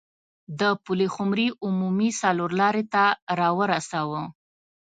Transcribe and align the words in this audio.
د 0.59 0.61
پلخمري 0.85 1.47
عمومي 1.65 2.09
څلور 2.21 2.49
لارې 2.61 2.83
ته 2.93 3.03
راورسوه. 3.39 4.21